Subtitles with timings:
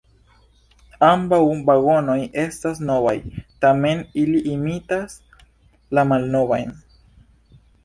[1.07, 2.15] Ambaŭ vagonoj
[2.45, 3.13] estas novaj,
[3.67, 5.21] tamen ili imitas
[5.99, 6.77] la malnovajn.